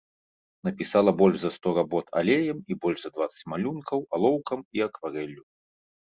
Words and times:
Напісала 0.67 1.11
больш 1.17 1.35
за 1.41 1.49
сто 1.57 1.73
работ 1.79 2.05
алеем 2.21 2.57
і 2.75 2.77
больш 2.85 2.99
за 3.03 3.11
дваццаць 3.17 3.47
малюнкаў 3.53 3.99
алоўкам 4.19 4.59
і 4.79 4.83
акварэллю. 4.87 5.43